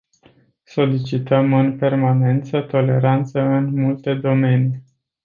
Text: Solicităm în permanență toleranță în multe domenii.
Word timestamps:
Solicităm 0.63 1.53
în 1.53 1.77
permanență 1.77 2.61
toleranță 2.61 3.39
în 3.39 3.73
multe 3.73 4.13
domenii. 4.13 4.83